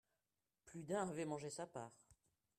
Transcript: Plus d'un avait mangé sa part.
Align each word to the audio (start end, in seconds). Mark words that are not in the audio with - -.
Plus 0.65 0.83
d'un 0.83 1.07
avait 1.09 1.25
mangé 1.25 1.51
sa 1.51 1.67
part. 1.67 1.91